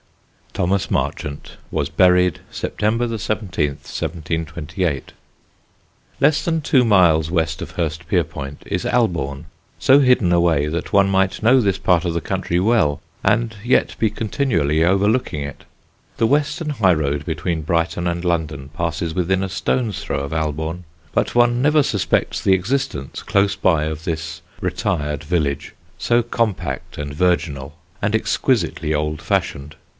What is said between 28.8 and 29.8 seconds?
old fashioned.